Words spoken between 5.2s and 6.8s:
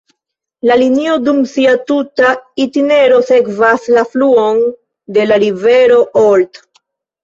de la rivero Olt.